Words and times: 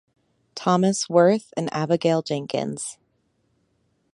Thomas 0.55 1.07
Worth 1.07 1.53
and 1.55 1.71
Abigail 1.71 2.23
Jenkins. 2.23 2.97